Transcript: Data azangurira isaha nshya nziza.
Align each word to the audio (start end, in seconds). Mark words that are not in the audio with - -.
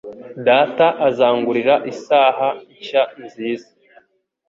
Data 0.47 0.85
azangurira 1.07 1.75
isaha 1.91 2.47
nshya 2.75 3.03
nziza. 3.23 3.69